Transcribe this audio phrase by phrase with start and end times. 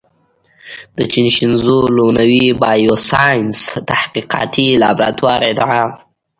[0.97, 3.59] د چین شینزو لونوي بایوساینس
[3.89, 5.83] تحقیقاتي لابراتوار ادعا